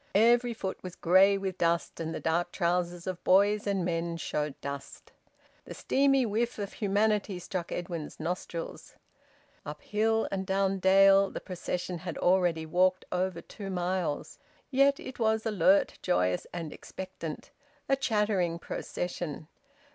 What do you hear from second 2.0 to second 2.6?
the dark